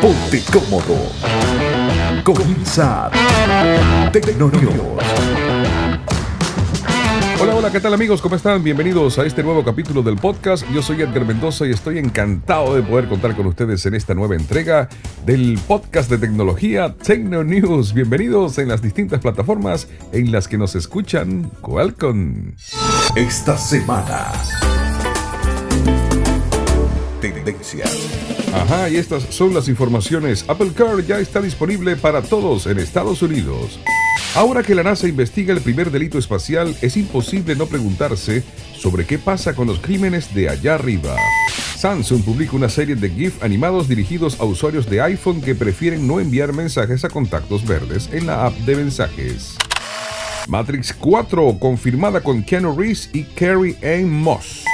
Ponte 0.00 0.42
cómodo. 0.52 0.96
Comienza 2.22 3.10
Tecnonews. 4.12 4.74
Hola, 7.40 7.54
hola, 7.56 7.70
¿qué 7.70 7.80
tal 7.80 7.92
amigos? 7.92 8.22
¿Cómo 8.22 8.36
están? 8.36 8.62
Bienvenidos 8.62 9.18
a 9.18 9.26
este 9.26 9.42
nuevo 9.42 9.64
capítulo 9.64 10.02
del 10.02 10.16
podcast. 10.16 10.64
Yo 10.72 10.80
soy 10.80 11.02
Edgar 11.02 11.26
Mendoza 11.26 11.66
y 11.66 11.72
estoy 11.72 11.98
encantado 11.98 12.74
de 12.74 12.82
poder 12.82 13.08
contar 13.08 13.36
con 13.36 13.46
ustedes 13.46 13.84
en 13.86 13.94
esta 13.94 14.14
nueva 14.14 14.36
entrega 14.36 14.88
del 15.26 15.58
podcast 15.66 16.10
de 16.10 16.18
tecnología 16.18 16.94
Tecno 16.94 17.44
News. 17.44 17.92
Bienvenidos 17.92 18.58
en 18.58 18.68
las 18.68 18.80
distintas 18.80 19.20
plataformas 19.20 19.88
en 20.12 20.32
las 20.32 20.48
que 20.48 20.56
nos 20.56 20.74
escuchan. 20.74 21.50
Welcome. 21.62 22.54
Esta 23.16 23.58
semana. 23.58 24.32
Tendencias. 27.20 28.33
Ajá, 28.54 28.88
y 28.88 28.96
estas 28.96 29.24
son 29.30 29.52
las 29.52 29.68
informaciones. 29.68 30.44
Apple 30.46 30.70
Car 30.74 31.04
ya 31.04 31.18
está 31.18 31.42
disponible 31.42 31.96
para 31.96 32.22
todos 32.22 32.66
en 32.66 32.78
Estados 32.78 33.20
Unidos. 33.20 33.80
Ahora 34.36 34.62
que 34.62 34.76
la 34.76 34.84
NASA 34.84 35.08
investiga 35.08 35.52
el 35.52 35.60
primer 35.60 35.90
delito 35.90 36.18
espacial, 36.18 36.76
es 36.80 36.96
imposible 36.96 37.56
no 37.56 37.66
preguntarse 37.66 38.44
sobre 38.76 39.06
qué 39.06 39.18
pasa 39.18 39.54
con 39.54 39.66
los 39.66 39.80
crímenes 39.80 40.32
de 40.34 40.48
allá 40.48 40.76
arriba. 40.76 41.16
Samsung 41.76 42.22
publica 42.22 42.54
una 42.54 42.68
serie 42.68 42.94
de 42.94 43.10
GIF 43.10 43.42
animados 43.42 43.88
dirigidos 43.88 44.38
a 44.38 44.44
usuarios 44.44 44.88
de 44.88 45.02
iPhone 45.02 45.40
que 45.40 45.56
prefieren 45.56 46.06
no 46.06 46.20
enviar 46.20 46.52
mensajes 46.52 47.04
a 47.04 47.08
contactos 47.08 47.66
verdes 47.66 48.08
en 48.12 48.26
la 48.26 48.46
app 48.46 48.54
de 48.58 48.76
mensajes. 48.76 49.56
Matrix 50.46 50.92
4 50.92 51.58
confirmada 51.58 52.20
con 52.20 52.42
Keanu 52.42 52.76
Reeves 52.76 53.10
y 53.12 53.24
Carrie 53.24 53.76
Ann 53.82 54.10
Moss. 54.10 54.64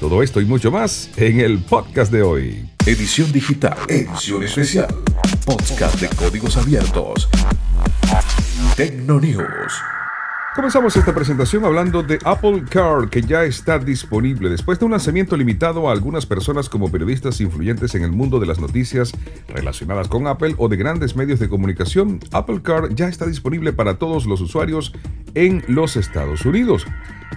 Todo 0.00 0.22
esto 0.22 0.40
y 0.40 0.44
mucho 0.44 0.70
más 0.70 1.10
en 1.16 1.40
el 1.40 1.58
podcast 1.60 2.12
de 2.12 2.22
hoy. 2.22 2.68
Edición 2.84 3.32
digital. 3.32 3.76
Edición 3.88 4.42
especial. 4.42 4.94
Podcast 5.46 6.00
de 6.00 6.08
códigos 6.08 6.56
abiertos. 6.56 7.28
Tecnonews. 8.76 9.93
Comenzamos 10.54 10.94
esta 10.96 11.12
presentación 11.12 11.64
hablando 11.64 12.04
de 12.04 12.16
Apple 12.24 12.62
Car, 12.70 13.08
que 13.10 13.22
ya 13.22 13.42
está 13.42 13.76
disponible. 13.80 14.48
Después 14.48 14.78
de 14.78 14.84
un 14.84 14.92
lanzamiento 14.92 15.36
limitado 15.36 15.88
a 15.88 15.92
algunas 15.92 16.26
personas 16.26 16.68
como 16.68 16.92
periodistas 16.92 17.40
influyentes 17.40 17.96
en 17.96 18.04
el 18.04 18.12
mundo 18.12 18.38
de 18.38 18.46
las 18.46 18.60
noticias 18.60 19.12
relacionadas 19.48 20.06
con 20.06 20.28
Apple 20.28 20.54
o 20.58 20.68
de 20.68 20.76
grandes 20.76 21.16
medios 21.16 21.40
de 21.40 21.48
comunicación, 21.48 22.20
Apple 22.30 22.62
Car 22.62 22.94
ya 22.94 23.08
está 23.08 23.26
disponible 23.26 23.72
para 23.72 23.98
todos 23.98 24.26
los 24.26 24.40
usuarios 24.40 24.92
en 25.34 25.64
los 25.66 25.96
Estados 25.96 26.46
Unidos. 26.46 26.86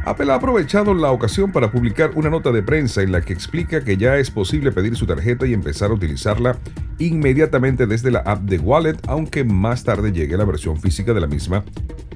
Apple 0.06 0.32
ha 0.32 0.36
aprovechado 0.36 0.94
la 0.94 1.10
ocasión 1.10 1.52
para 1.52 1.72
publicar 1.72 2.12
una 2.14 2.30
nota 2.30 2.52
de 2.52 2.62
prensa 2.62 3.02
en 3.02 3.12
la 3.12 3.22
que 3.22 3.34
explica 3.34 3.84
que 3.84 3.98
ya 3.98 4.18
es 4.18 4.30
posible 4.30 4.72
pedir 4.72 4.96
su 4.96 5.08
tarjeta 5.08 5.48
y 5.48 5.56
empezar 5.56 5.90
a 5.90 5.96
utilizarla 5.96 6.60
inmediatamente 7.00 7.88
desde 7.88 8.12
la 8.12 8.20
app 8.20 8.42
de 8.42 8.60
Wallet, 8.60 8.98
aunque 9.08 9.44
más 9.44 9.84
tarde 9.84 10.12
llegue 10.12 10.38
la 10.38 10.46
versión 10.46 10.80
física 10.80 11.16
de 11.16 11.22
la 11.22 11.28
misma 11.28 11.64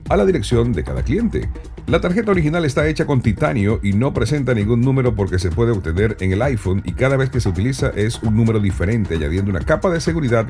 a 0.10 0.18
la 0.18 0.26
dirección 0.26 0.74
de 0.74 0.84
cada 0.84 1.04
cliente. 1.04 1.50
La 1.88 2.00
tarjeta 2.00 2.32
original 2.32 2.64
está 2.64 2.88
hecha 2.88 3.06
con 3.06 3.22
titanio 3.22 3.80
y 3.84 3.94
no 3.94 4.14
presenta 4.14 4.54
ningún 4.54 4.82
número 4.82 5.16
porque 5.16 5.40
se 5.40 5.50
puede 5.50 5.72
obtener 5.72 6.16
en 6.20 6.32
el 6.32 6.42
iPhone 6.42 6.82
y 6.86 6.94
cada 6.94 7.18
vez 7.18 7.30
que 7.30 7.42
se 7.42 7.50
utiliza 7.50 7.90
es 7.90 8.22
un 8.24 8.36
número 8.36 8.60
diferente, 8.60 9.16
añadiendo 9.16 9.52
una 9.52 9.62
capa 9.62 9.90
de 9.90 10.00
seguridad 10.00 10.48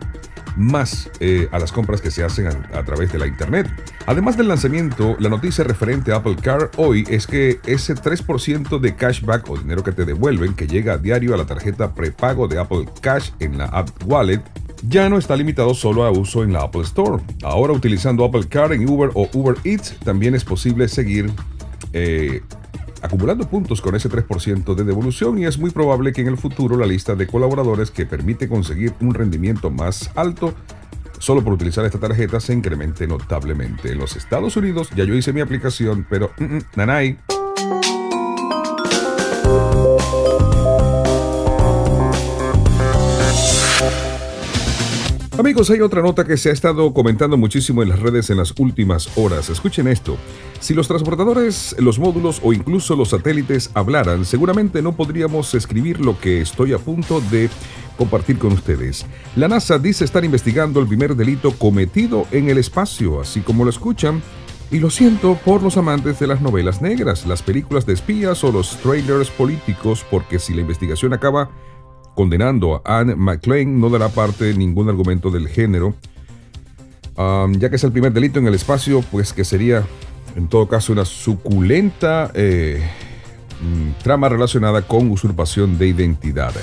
más 0.58 1.10
eh, 1.20 1.48
a 1.52 1.60
las 1.60 1.72
compras 1.72 2.02
que 2.02 2.12
se 2.12 2.24
hacen 2.24 2.48
a, 2.48 2.78
a, 2.78 2.84
través 2.84 3.12
de 3.12 3.20
la 3.20 3.28
Internet. 3.28 3.68
Además 4.06 4.38
del 4.38 4.50
lanzamiento, 4.50 5.16
la 5.20 5.30
noticia 5.30 5.64
referente 5.64 6.12
a 6.12 6.18
Apple 6.18 6.36
Car 6.42 6.70
hoy 6.78 7.06
es 7.10 7.26
que 7.26 7.60
ese 7.66 7.96
3% 7.96 8.80
de 8.80 8.96
cashback 8.96 9.50
o 9.50 9.58
dinero 9.58 9.84
que 9.84 9.94
te 9.94 10.06
devuelven 10.06 10.54
que 10.54 10.68
llega 10.68 10.94
a 10.94 10.98
diario 10.98 11.34
a 11.34 11.38
la 11.38 11.46
tarjeta 11.46 11.94
prepago 11.94 12.48
de 12.48 12.60
Apple 12.60 12.86
Cash 13.02 13.32
en 13.40 13.58
la 13.58 13.66
app 13.66 13.90
Wallet 14.06 14.42
ya 14.88 15.10
no 15.10 15.18
está 15.18 15.36
limitado 15.36 15.74
solo 15.74 16.04
a 16.04 16.12
uso 16.12 16.44
en 16.44 16.54
la 16.54 16.64
Apple 16.64 16.82
Store. 16.84 17.24
Ahora 17.44 17.74
utilizando 17.74 18.26
Apple 18.26 18.48
Car 18.48 18.74
en 18.74 18.88
Uber 18.88 19.12
o 19.14 19.30
Uber 19.34 19.56
Eats 19.64 19.98
también 20.04 20.36
es 20.36 20.44
posible 20.44 20.88
seguir 20.88 21.32
eh, 21.94 22.42
acumulando 23.02 23.47
puntos 23.47 23.81
con 23.81 23.96
ese 23.96 24.09
3% 24.09 24.75
de 24.75 24.84
devolución 24.84 25.38
y 25.40 25.46
es 25.46 25.58
muy 25.58 25.72
probable 25.72 26.14
que 26.14 26.22
en 26.22 26.28
el 26.28 26.38
futuro 26.38 26.78
la 26.78 26.86
lista 26.86 27.16
de 27.16 27.28
colaboradores 27.28 27.92
que 27.92 28.06
permite 28.06 28.47
conseguir 28.47 28.94
un 29.02 29.14
rendimiento 29.14 29.69
más 29.69 30.12
alto 30.16 30.53
solo 31.22 31.44
por 31.44 31.53
utilizar 31.53 31.86
esta 31.86 32.00
tarjeta 32.00 32.40
se 32.40 32.53
incremente 32.53 33.08
notablemente. 33.08 33.92
En 33.92 34.00
los 34.00 34.16
Estados 34.16 34.58
Unidos 34.58 34.90
ya 34.96 35.03
yo 35.03 35.13
hice 35.13 35.31
mi 35.34 35.42
aplicación, 35.42 36.06
pero 36.09 36.31
mm, 36.38 36.44
mm, 36.44 36.62
nanay. 36.75 37.18
Amigos, 45.41 45.72
hay 45.72 45.81
otra 45.81 46.03
nota 46.03 46.24
que 46.24 46.38
se 46.38 46.52
ha 46.52 46.53
estado 46.53 46.94
comentando 46.94 47.35
muchísimo 47.35 47.81
en 47.81 47.90
las 47.90 48.00
redes 48.00 48.29
en 48.29 48.38
las 48.38 48.53
últimas 48.59 49.09
horas. 49.18 49.50
Escuchen 49.50 49.88
esto. 49.88 50.16
Si 50.59 50.75
los 50.75 50.88
transportadores, 50.88 51.75
los 51.79 51.97
módulos 51.97 52.40
o 52.44 52.53
incluso 52.53 52.96
los 52.96 53.09
satélites 53.09 53.72
hablaran, 53.74 54.24
seguramente 54.24 54.84
no 54.84 54.96
podríamos 54.96 55.56
escribir 55.56 56.00
lo 56.00 56.19
que 56.19 56.41
estoy 56.41 56.74
a 56.74 56.78
punto 56.78 57.22
de 57.31 57.50
compartir 57.97 58.38
con 58.38 58.51
ustedes. 58.51 59.07
La 59.35 59.47
NASA 59.47 59.80
dice 59.80 60.06
estar 60.06 60.24
investigando 60.24 60.80
el 60.80 60.85
primer 60.85 61.16
delito 61.16 61.53
cometido 61.53 62.28
en 62.30 62.50
el 62.50 62.59
espacio, 62.59 63.19
así 63.19 63.41
como 63.41 63.63
lo 63.63 63.72
escuchan. 63.72 64.22
Y 64.69 64.78
lo 64.78 64.91
siento 64.91 65.40
por 65.44 65.63
los 65.63 65.75
amantes 65.75 66.19
de 66.19 66.28
las 66.28 66.41
novelas 66.41 66.84
negras, 66.84 67.25
las 67.25 67.41
películas 67.41 67.88
de 67.88 67.94
espías 67.94 68.44
o 68.44 68.51
los 68.51 68.78
trailers 68.78 69.31
políticos, 69.31 70.06
porque 70.12 70.38
si 70.38 70.53
la 70.53 70.62
investigación 70.62 71.13
acaba 71.13 71.50
condenando 72.16 72.82
a 72.86 73.00
Anne 73.00 73.16
McLean 73.16 73.80
no 73.80 73.90
dará 73.90 74.10
parte 74.10 74.54
ningún 74.54 74.90
argumento 74.90 75.30
del 75.32 75.48
género, 75.48 75.96
ya 77.18 77.70
que 77.70 77.76
es 77.76 77.84
el 77.84 77.92
primer 77.92 78.14
delito 78.14 78.40
en 78.40 78.48
el 78.48 78.56
espacio, 78.56 79.02
pues 79.12 79.34
que 79.34 79.44
sería 79.44 79.84
en 80.36 80.48
todo 80.48 80.68
caso 80.68 80.94
una 80.94 81.06
suculenta 81.06 82.32
eh, 82.34 82.82
mm, 83.62 84.04
trama 84.04 84.30
relacionada 84.30 84.82
con 84.82 85.12
usurpación 85.12 85.78
de 85.78 85.88
identidad. 85.88 86.54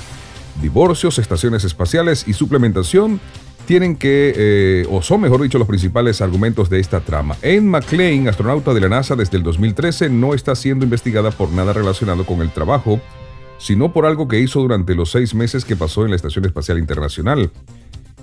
Divorcios, 0.61 1.19
estaciones 1.19 1.63
espaciales 1.63 2.27
y 2.27 2.33
suplementación 2.33 3.19
tienen 3.65 3.95
que, 3.95 4.33
eh, 4.35 4.87
o 4.89 5.01
son 5.03 5.21
mejor 5.21 5.41
dicho, 5.41 5.59
los 5.59 5.67
principales 5.67 6.21
argumentos 6.21 6.69
de 6.69 6.79
esta 6.79 7.01
trama. 7.01 7.37
Anne 7.43 7.61
McLean, 7.61 8.27
astronauta 8.27 8.73
de 8.73 8.81
la 8.81 8.89
NASA 8.89 9.15
desde 9.15 9.37
el 9.37 9.43
2013, 9.43 10.09
no 10.09 10.33
está 10.33 10.55
siendo 10.55 10.85
investigada 10.85 11.29
por 11.29 11.51
nada 11.51 11.71
relacionado 11.71 12.25
con 12.25 12.41
el 12.41 12.49
trabajo 12.49 12.99
sino 13.59 13.93
por 13.93 14.05
algo 14.07 14.27
que 14.27 14.39
hizo 14.39 14.61
durante 14.61 14.95
los 14.95 15.11
seis 15.11 15.35
meses 15.35 15.65
que 15.65 15.75
pasó 15.75 16.03
en 16.03 16.09
la 16.09 16.15
Estación 16.15 16.45
Espacial 16.45 16.79
Internacional. 16.79 17.51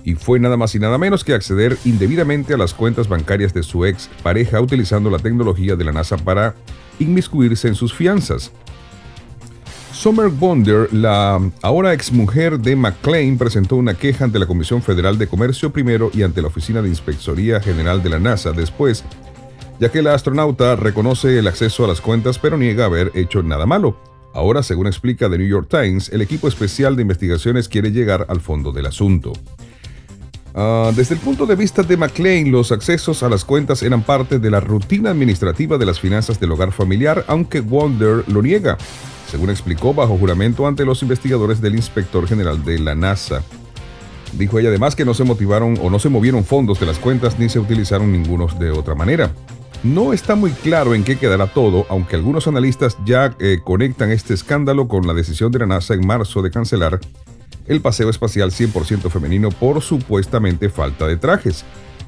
Y 0.03 0.15
fue 0.15 0.39
nada 0.39 0.57
más 0.57 0.75
y 0.75 0.79
nada 0.79 0.97
menos 0.97 1.23
que 1.23 1.33
acceder 1.33 1.77
indebidamente 1.85 2.53
a 2.53 2.57
las 2.57 2.73
cuentas 2.73 3.07
bancarias 3.07 3.53
de 3.53 3.63
su 3.63 3.85
ex 3.85 4.09
pareja 4.23 4.59
utilizando 4.59 5.09
la 5.09 5.19
tecnología 5.19 5.75
de 5.75 5.83
la 5.85 5.91
NASA 5.91 6.17
para 6.17 6.55
inmiscuirse 6.99 7.67
en 7.67 7.75
sus 7.75 7.93
fianzas. 7.93 8.51
Summer 9.93 10.29
Bonder, 10.29 10.93
la 10.93 11.41
ahora 11.61 11.91
exmujer 11.91 12.59
de 12.59 12.75
McLean, 12.75 13.37
presentó 13.37 13.75
una 13.77 13.95
queja 13.95 14.25
ante 14.25 14.37
la 14.37 14.45
Comisión 14.45 14.81
Federal 14.81 15.17
de 15.17 15.27
Comercio 15.27 15.73
primero 15.73 16.11
y 16.13 16.21
ante 16.21 16.41
la 16.41 16.49
Oficina 16.49 16.81
de 16.81 16.89
Inspectoría 16.89 17.59
General 17.59 18.03
de 18.03 18.09
la 18.09 18.19
NASA 18.19 18.51
después, 18.51 19.03
ya 19.79 19.91
que 19.91 20.03
la 20.03 20.13
astronauta 20.13 20.75
reconoce 20.75 21.39
el 21.39 21.47
acceso 21.47 21.83
a 21.83 21.87
las 21.87 21.99
cuentas 21.99 22.37
pero 22.37 22.57
niega 22.57 22.85
haber 22.85 23.11
hecho 23.15 23.41
nada 23.41 23.65
malo. 23.65 23.97
Ahora, 24.37 24.61
según 24.61 24.85
explica 24.85 25.31
The 25.31 25.39
New 25.39 25.47
York 25.47 25.67
Times, 25.67 26.09
el 26.09 26.21
equipo 26.21 26.47
especial 26.47 26.95
de 26.95 27.01
investigaciones 27.01 27.67
quiere 27.67 27.91
llegar 27.91 28.27
al 28.29 28.39
fondo 28.39 28.71
del 28.71 28.85
asunto. 28.85 29.33
Uh, 30.53 30.91
desde 30.95 31.15
el 31.15 31.21
punto 31.21 31.47
de 31.47 31.55
vista 31.55 31.81
de 31.81 31.97
McLean, 31.97 32.51
los 32.51 32.71
accesos 32.71 33.23
a 33.23 33.29
las 33.29 33.43
cuentas 33.43 33.81
eran 33.81 34.03
parte 34.03 34.37
de 34.37 34.51
la 34.51 34.59
rutina 34.59 35.09
administrativa 35.09 35.79
de 35.79 35.87
las 35.87 35.99
finanzas 35.99 36.39
del 36.39 36.51
hogar 36.51 36.71
familiar, 36.71 37.25
aunque 37.27 37.61
Wonder 37.61 38.25
lo 38.27 38.43
niega, 38.43 38.77
según 39.27 39.49
explicó 39.49 39.95
bajo 39.95 40.15
juramento 40.19 40.67
ante 40.67 40.85
los 40.85 41.01
investigadores 41.01 41.59
del 41.59 41.73
inspector 41.73 42.27
general 42.27 42.63
de 42.63 42.77
la 42.77 42.93
NASA. 42.93 43.41
Dijo 44.33 44.59
ella 44.59 44.69
además 44.69 44.95
que 44.95 45.03
no 45.03 45.15
se 45.15 45.23
motivaron 45.23 45.79
o 45.81 45.89
no 45.89 45.97
se 45.97 46.09
movieron 46.09 46.45
fondos 46.45 46.79
de 46.79 46.85
las 46.85 46.99
cuentas 46.99 47.39
ni 47.39 47.49
se 47.49 47.57
utilizaron 47.57 48.11
ningunos 48.11 48.59
de 48.59 48.69
otra 48.69 48.93
manera. 48.93 49.31
No 49.83 50.11
está 50.11 50.35
muy 50.35 50.51
claro 50.51 50.95
en 50.95 51.03
qué 51.03 51.17
quedará 51.17 51.47
todo, 51.47 51.85
aunque 51.89 52.15
algunos 52.15 52.47
analistas 52.47 52.97
ya 53.05 53.35
eh, 53.39 53.59
conectan 53.63 54.11
este 54.11 54.33
escándalo 54.33 54.87
con 54.87 55.05
la 55.05 55.13
decisión 55.13 55.51
de 55.51 55.59
la 55.59 55.67
NASA 55.67 55.93
en 55.93 56.05
marzo 56.05 56.41
de 56.41 56.51
cancelar 56.51 56.99
el 57.67 57.81
paseo 57.81 58.09
espacial 58.09 58.51
100% 58.51 59.09
femenino 59.09 59.49
por 59.49 59.81
supuestamente 59.81 60.69
falta 60.69 61.05
de 61.07 61.17
trajes. 61.17 61.63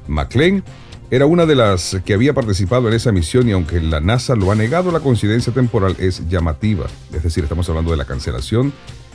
McLean 0.08 0.64
era 1.10 1.26
una 1.26 1.46
de 1.46 1.54
las 1.54 1.98
que 2.04 2.14
había 2.14 2.34
participado 2.34 2.88
en 2.88 2.94
esa 2.94 3.12
misión 3.12 3.48
y 3.48 3.52
aunque 3.52 3.80
la 3.80 4.00
NASA 4.00 4.34
lo 4.36 4.50
ha 4.50 4.54
negado, 4.54 4.90
la 4.90 5.00
coincidencia 5.00 5.52
temporal 5.52 5.96
es 5.98 6.28
llamativa. 6.28 6.86
Es 7.12 7.22
decir, 7.22 7.44
estamos 7.44 7.68
hablando 7.68 7.90
de 7.90 7.96
la 7.96 8.04
cancelación 8.04 8.72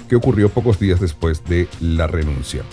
que 0.10 0.16
ocurrió 0.16 0.50
pocos 0.50 0.80
días 0.80 1.00
después 1.00 1.44
de 1.46 1.68
la 1.80 2.08
renuncia. 2.08 2.64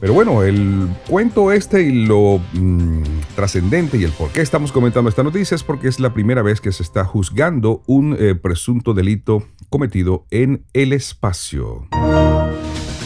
Pero 0.00 0.14
bueno, 0.14 0.42
el 0.42 0.88
cuento 1.06 1.52
este 1.52 1.82
y 1.82 2.06
lo 2.06 2.40
mmm, 2.54 3.02
trascendente 3.36 3.98
y 3.98 4.04
el 4.04 4.12
por 4.12 4.30
qué 4.30 4.40
estamos 4.40 4.72
comentando 4.72 5.10
esta 5.10 5.22
noticia 5.22 5.54
es 5.54 5.62
porque 5.62 5.88
es 5.88 6.00
la 6.00 6.14
primera 6.14 6.40
vez 6.40 6.62
que 6.62 6.72
se 6.72 6.82
está 6.82 7.04
juzgando 7.04 7.82
un 7.86 8.16
eh, 8.18 8.34
presunto 8.34 8.94
delito 8.94 9.42
cometido 9.68 10.24
en 10.30 10.64
el 10.72 10.94
espacio. 10.94 11.86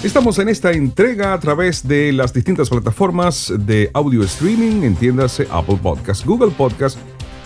Estamos 0.04 0.38
en 0.38 0.50
esta 0.50 0.70
entrega 0.72 1.32
a 1.32 1.40
través 1.40 1.88
de 1.88 2.12
las 2.12 2.32
distintas 2.32 2.68
plataformas 2.68 3.52
de 3.58 3.90
audio 3.92 4.22
streaming, 4.22 4.82
entiéndase 4.82 5.48
Apple 5.50 5.80
Podcast, 5.82 6.24
Google 6.24 6.52
Podcast 6.52 6.96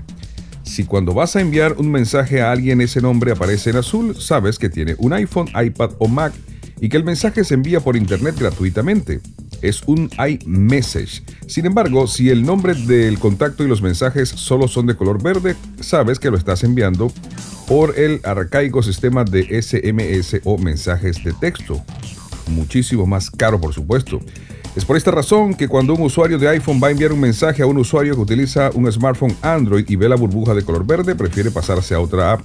Si 0.64 0.84
cuando 0.84 1.14
vas 1.14 1.36
a 1.36 1.40
enviar 1.40 1.74
un 1.74 1.90
mensaje 1.90 2.42
a 2.42 2.50
alguien 2.50 2.80
ese 2.80 3.00
nombre 3.00 3.30
aparece 3.30 3.70
en 3.70 3.76
azul, 3.76 4.16
sabes 4.16 4.58
que 4.58 4.68
tiene 4.68 4.96
un 4.98 5.12
iPhone, 5.12 5.48
iPad 5.54 5.92
o 5.98 6.08
Mac 6.08 6.32
y 6.80 6.88
que 6.88 6.96
el 6.96 7.04
mensaje 7.04 7.44
se 7.44 7.54
envía 7.54 7.80
por 7.80 7.96
internet 7.96 8.36
gratuitamente. 8.38 9.20
Es 9.62 9.82
un 9.86 10.10
iMessage. 10.18 11.22
Sin 11.46 11.66
embargo, 11.66 12.06
si 12.06 12.30
el 12.30 12.44
nombre 12.44 12.74
del 12.74 13.18
contacto 13.18 13.64
y 13.64 13.68
los 13.68 13.82
mensajes 13.82 14.28
solo 14.28 14.68
son 14.68 14.86
de 14.86 14.96
color 14.96 15.22
verde, 15.22 15.56
sabes 15.80 16.18
que 16.18 16.30
lo 16.30 16.36
estás 16.36 16.62
enviando 16.64 17.10
por 17.66 17.98
el 17.98 18.20
arcaico 18.24 18.82
sistema 18.82 19.24
de 19.24 19.60
SMS 19.60 20.40
o 20.44 20.58
mensajes 20.58 21.22
de 21.24 21.32
texto. 21.32 21.82
Muchísimo 22.48 23.06
más 23.06 23.30
caro, 23.30 23.60
por 23.60 23.72
supuesto. 23.72 24.20
Es 24.76 24.84
por 24.84 24.98
esta 24.98 25.10
razón 25.10 25.54
que 25.54 25.68
cuando 25.68 25.94
un 25.94 26.02
usuario 26.02 26.38
de 26.38 26.48
iPhone 26.48 26.78
va 26.82 26.88
a 26.88 26.90
enviar 26.90 27.10
un 27.10 27.20
mensaje 27.20 27.62
a 27.62 27.66
un 27.66 27.78
usuario 27.78 28.14
que 28.14 28.20
utiliza 28.20 28.70
un 28.74 28.92
smartphone 28.92 29.34
Android 29.40 29.88
y 29.88 29.96
ve 29.96 30.06
la 30.06 30.16
burbuja 30.16 30.52
de 30.52 30.62
color 30.62 30.86
verde, 30.86 31.14
prefiere 31.14 31.50
pasarse 31.50 31.94
a 31.94 32.00
otra 32.00 32.32
app, 32.32 32.42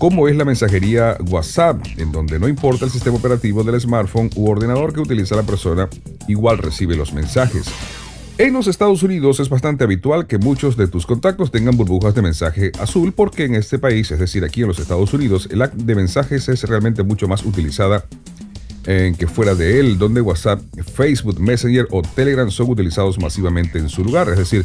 como 0.00 0.28
es 0.28 0.34
la 0.34 0.46
mensajería 0.46 1.18
WhatsApp, 1.28 1.84
en 1.98 2.10
donde 2.10 2.38
no 2.38 2.48
importa 2.48 2.86
el 2.86 2.90
sistema 2.90 3.18
operativo 3.18 3.62
del 3.62 3.78
smartphone 3.78 4.30
u 4.34 4.48
ordenador 4.48 4.94
que 4.94 5.00
utiliza 5.00 5.36
la 5.36 5.42
persona, 5.42 5.90
igual 6.26 6.56
recibe 6.56 6.96
los 6.96 7.12
mensajes. 7.12 7.66
En 8.38 8.54
los 8.54 8.66
Estados 8.66 9.02
Unidos 9.02 9.40
es 9.40 9.50
bastante 9.50 9.84
habitual 9.84 10.26
que 10.26 10.38
muchos 10.38 10.78
de 10.78 10.88
tus 10.88 11.04
contactos 11.04 11.50
tengan 11.50 11.76
burbujas 11.76 12.14
de 12.14 12.22
mensaje 12.22 12.72
azul 12.80 13.12
porque 13.12 13.44
en 13.44 13.54
este 13.54 13.78
país, 13.78 14.10
es 14.10 14.18
decir, 14.18 14.42
aquí 14.42 14.62
en 14.62 14.68
los 14.68 14.78
Estados 14.78 15.12
Unidos, 15.12 15.50
el 15.52 15.60
app 15.60 15.74
de 15.74 15.94
mensajes 15.94 16.48
es 16.48 16.62
realmente 16.64 17.02
mucho 17.02 17.28
más 17.28 17.44
utilizada 17.44 18.06
en 18.86 19.14
que 19.14 19.26
fuera 19.26 19.54
de 19.54 19.80
él, 19.80 19.98
donde 19.98 20.22
WhatsApp, 20.22 20.62
Facebook, 20.94 21.38
Messenger 21.38 21.86
o 21.90 22.00
Telegram 22.00 22.50
son 22.50 22.70
utilizados 22.70 23.18
masivamente 23.18 23.78
en 23.78 23.90
su 23.90 24.02
lugar. 24.02 24.30
Es 24.30 24.38
decir, 24.38 24.64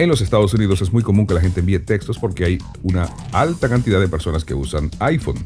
en 0.00 0.08
los 0.08 0.22
Estados 0.22 0.54
Unidos 0.54 0.80
es 0.80 0.94
muy 0.94 1.02
común 1.02 1.26
que 1.26 1.34
la 1.34 1.42
gente 1.42 1.60
envíe 1.60 1.78
textos 1.78 2.18
porque 2.18 2.46
hay 2.46 2.58
una 2.82 3.04
alta 3.32 3.68
cantidad 3.68 4.00
de 4.00 4.08
personas 4.08 4.46
que 4.46 4.54
usan 4.54 4.90
iPhone. 4.98 5.36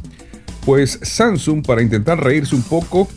Pues 0.64 1.00
Samsung, 1.02 1.66
para 1.66 1.82
intentar 1.82 2.22
reírse 2.22 2.54
un 2.54 2.62
poco, 2.62 3.08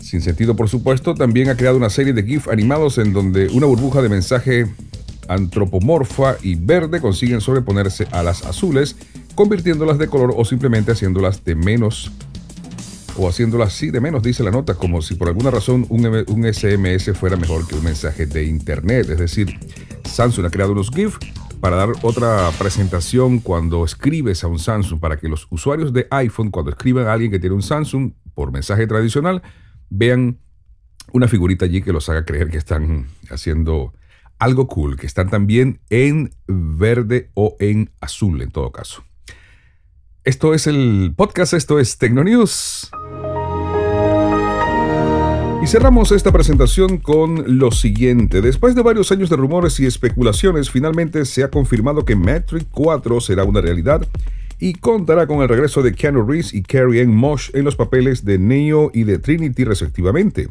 sin 0.00 0.20
sentido 0.20 0.54
por 0.54 0.68
supuesto, 0.68 1.14
también 1.14 1.48
ha 1.48 1.56
creado 1.56 1.76
una 1.76 1.90
serie 1.90 2.12
de 2.12 2.22
GIF 2.22 2.46
animados 2.46 2.98
en 2.98 3.12
donde 3.12 3.48
una 3.48 3.66
burbuja 3.66 4.00
de 4.00 4.08
mensaje 4.08 4.66
antropomorfa 5.26 6.36
y 6.40 6.54
verde 6.54 7.00
consiguen 7.00 7.40
sobreponerse 7.40 8.06
a 8.12 8.22
las 8.22 8.44
azules, 8.44 8.94
convirtiéndolas 9.34 9.98
de 9.98 10.06
color 10.06 10.34
o 10.36 10.44
simplemente 10.44 10.92
haciéndolas 10.92 11.44
de 11.44 11.56
menos 11.56 12.12
o 13.18 13.28
haciéndolo 13.28 13.64
así 13.64 13.90
de 13.90 14.00
menos, 14.00 14.22
dice 14.22 14.44
la 14.44 14.52
nota, 14.52 14.74
como 14.74 15.02
si 15.02 15.14
por 15.14 15.26
alguna 15.26 15.50
razón 15.50 15.84
un, 15.88 16.06
un, 16.06 16.54
SMS 16.54 17.12
fuera 17.18 17.36
mejor 17.36 17.66
que 17.66 17.74
un 17.74 17.82
mensaje 17.82 18.26
de 18.26 18.44
Internet. 18.44 19.08
Es 19.10 19.18
decir, 19.18 19.58
Samsung 20.06 20.46
ha 20.46 20.50
creado 20.50 20.72
unos 20.72 20.90
GIF 20.90 21.18
para 21.60 21.76
dar 21.76 21.88
otra 22.02 22.50
presentación 22.58 23.40
cuando 23.40 23.84
escribes 23.84 24.44
a 24.44 24.46
un 24.48 24.58
Samsung, 24.58 25.00
para 25.00 25.18
que 25.18 25.28
los 25.28 25.46
usuarios 25.50 25.92
de 25.92 26.06
iPhone, 26.10 26.50
cuando 26.50 26.70
escriban 26.70 27.06
a 27.06 27.12
alguien 27.12 27.30
que 27.30 27.38
tiene 27.38 27.54
un 27.54 27.62
Samsung 27.62 28.12
por 28.34 28.52
mensaje 28.52 28.86
tradicional, 28.86 29.42
vean 29.90 30.38
una 31.12 31.28
figurita 31.28 31.64
allí 31.64 31.82
que 31.82 31.92
los 31.92 32.08
haga 32.08 32.24
creer 32.24 32.50
que 32.50 32.58
están 32.58 33.06
haciendo 33.30 33.94
algo 34.38 34.68
cool, 34.68 34.96
que 34.96 35.06
están 35.06 35.30
también 35.30 35.80
en 35.90 36.30
verde 36.46 37.30
o 37.34 37.56
en 37.58 37.90
azul 38.00 38.42
en 38.42 38.50
todo 38.50 38.70
caso. 38.72 39.04
Esto 40.24 40.54
es 40.54 40.66
el 40.66 41.14
podcast, 41.16 41.54
esto 41.54 41.78
es 41.78 41.98
Tecnonews. 41.98 42.90
Y 45.62 45.66
cerramos 45.66 46.12
esta 46.12 46.30
presentación 46.30 46.98
con 46.98 47.58
lo 47.58 47.72
siguiente. 47.72 48.40
Después 48.40 48.74
de 48.74 48.82
varios 48.82 49.10
años 49.10 49.30
de 49.30 49.36
rumores 49.36 49.80
y 49.80 49.86
especulaciones, 49.86 50.70
finalmente 50.70 51.24
se 51.24 51.42
ha 51.42 51.50
confirmado 51.50 52.04
que 52.04 52.14
Matrix 52.14 52.66
4 52.70 53.20
será 53.20 53.44
una 53.44 53.60
realidad 53.60 54.06
y 54.58 54.74
contará 54.74 55.26
con 55.26 55.40
el 55.42 55.48
regreso 55.48 55.82
de 55.82 55.92
Keanu 55.92 56.24
Reeves 56.24 56.54
y 56.54 56.62
Carrie 56.62 57.02
Ann 57.02 57.14
Mosh 57.14 57.50
en 57.54 57.64
los 57.64 57.74
papeles 57.74 58.24
de 58.24 58.38
Neo 58.38 58.90
y 58.94 59.04
de 59.04 59.18
Trinity 59.18 59.64
respectivamente. 59.64 60.48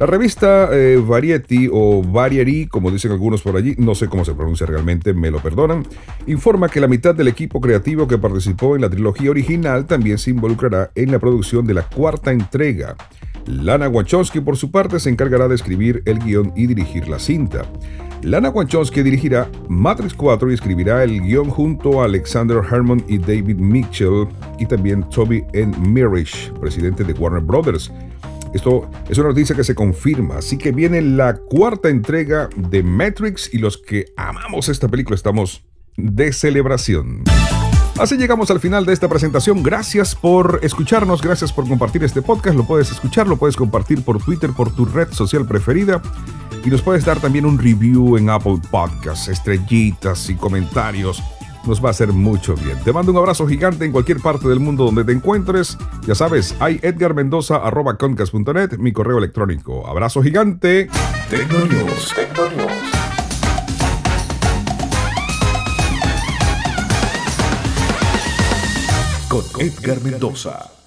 La 0.00 0.06
revista 0.06 0.70
eh, 0.72 0.96
Variety 0.96 1.68
o 1.70 2.02
Variety, 2.02 2.66
como 2.66 2.90
dicen 2.90 3.12
algunos 3.12 3.42
por 3.42 3.54
allí, 3.56 3.74
no 3.76 3.94
sé 3.94 4.08
cómo 4.08 4.24
se 4.24 4.32
pronuncia 4.32 4.66
realmente, 4.66 5.12
me 5.12 5.30
lo 5.30 5.40
perdonan, 5.40 5.86
informa 6.26 6.70
que 6.70 6.80
la 6.80 6.88
mitad 6.88 7.14
del 7.14 7.28
equipo 7.28 7.60
creativo 7.60 8.08
que 8.08 8.16
participó 8.16 8.74
en 8.74 8.80
la 8.80 8.88
trilogía 8.88 9.30
original 9.30 9.86
también 9.86 10.16
se 10.16 10.30
involucrará 10.30 10.90
en 10.94 11.12
la 11.12 11.18
producción 11.18 11.66
de 11.66 11.74
la 11.74 11.82
cuarta 11.82 12.32
entrega. 12.32 12.96
Lana 13.46 13.88
Wachowski, 13.88 14.40
por 14.40 14.56
su 14.56 14.70
parte, 14.70 15.00
se 15.00 15.10
encargará 15.10 15.48
de 15.48 15.54
escribir 15.54 16.02
el 16.06 16.18
guion 16.18 16.52
y 16.56 16.66
dirigir 16.66 17.08
la 17.08 17.18
cinta. 17.18 17.64
Lana 18.22 18.50
Wachowski 18.50 19.02
dirigirá 19.02 19.50
Matrix 19.68 20.12
4 20.14 20.50
y 20.50 20.54
escribirá 20.54 21.02
el 21.02 21.22
guion 21.22 21.48
junto 21.48 22.02
a 22.02 22.04
Alexander 22.04 22.58
Herman 22.58 23.02
y 23.08 23.18
David 23.18 23.56
Mitchell 23.56 24.28
y 24.58 24.66
también 24.66 25.08
Toby 25.08 25.42
N. 25.54 25.74
Mirish, 25.78 26.52
presidente 26.60 27.02
de 27.02 27.14
Warner 27.14 27.42
Brothers. 27.42 27.90
Esto 28.52 28.90
es 29.08 29.16
una 29.16 29.28
noticia 29.28 29.54
que 29.54 29.64
se 29.64 29.74
confirma, 29.74 30.38
así 30.38 30.58
que 30.58 30.72
viene 30.72 31.00
la 31.00 31.36
cuarta 31.36 31.88
entrega 31.88 32.50
de 32.56 32.82
Matrix 32.82 33.54
y 33.54 33.58
los 33.58 33.78
que 33.78 34.06
amamos 34.16 34.68
esta 34.68 34.88
película 34.88 35.14
estamos 35.14 35.64
de 35.96 36.32
celebración. 36.32 37.22
Así 37.98 38.16
llegamos 38.16 38.50
al 38.50 38.60
final 38.60 38.86
de 38.86 38.92
esta 38.92 39.08
presentación. 39.08 39.62
Gracias 39.62 40.14
por 40.14 40.60
escucharnos, 40.62 41.20
gracias 41.20 41.52
por 41.52 41.68
compartir 41.68 42.02
este 42.04 42.22
podcast. 42.22 42.56
Lo 42.56 42.64
puedes 42.64 42.90
escuchar, 42.90 43.26
lo 43.26 43.36
puedes 43.36 43.56
compartir 43.56 44.02
por 44.02 44.22
Twitter, 44.22 44.50
por 44.52 44.74
tu 44.74 44.84
red 44.84 45.12
social 45.12 45.46
preferida. 45.46 46.00
Y 46.64 46.70
nos 46.70 46.82
puedes 46.82 47.04
dar 47.04 47.20
también 47.20 47.46
un 47.46 47.58
review 47.58 48.16
en 48.16 48.30
Apple 48.30 48.60
Podcasts, 48.70 49.28
estrellitas 49.28 50.28
y 50.30 50.34
comentarios 50.34 51.22
nos 51.66 51.82
va 51.82 51.88
a 51.88 51.90
hacer 51.90 52.08
mucho 52.08 52.54
bien. 52.54 52.78
Te 52.84 52.92
mando 52.92 53.12
un 53.12 53.18
abrazo 53.18 53.46
gigante 53.46 53.84
en 53.84 53.92
cualquier 53.92 54.20
parte 54.20 54.48
del 54.48 54.60
mundo 54.60 54.84
donde 54.84 55.04
te 55.04 55.12
encuentres. 55.12 55.76
Ya 56.06 56.14
sabes, 56.14 56.54
hay 56.60 56.80
edgarmendoza.concas.net, 56.82 58.78
mi 58.78 58.92
correo 58.92 59.18
electrónico. 59.18 59.86
Abrazo 59.86 60.22
gigante. 60.22 60.88
Edgar 69.58 70.00
Mendoza. 70.00 70.79